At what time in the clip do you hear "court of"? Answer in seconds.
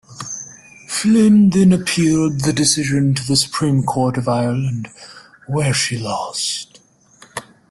3.83-4.27